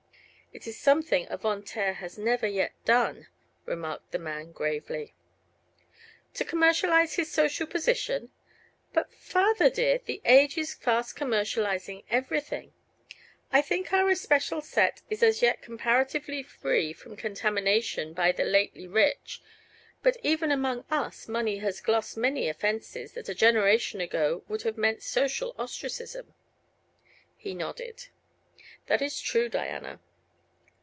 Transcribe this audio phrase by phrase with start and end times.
[0.53, 3.27] "It is something a Von Taer has never yet done,"
[3.65, 5.13] remarked the man, gravely.
[6.33, 8.33] "To commercialize his social position?
[8.91, 12.73] But, father dear, the age is fast commercializing everything.
[13.53, 18.87] I think our especial set is as yet comparatively free from contamination by the 'lately
[18.87, 19.41] rich';
[20.03, 24.77] but even among us money has glossed many offenses that a generation ago would have
[24.77, 26.33] meant social ostracism."
[27.37, 28.09] He nodded.
[28.87, 30.01] "That is true, Diana."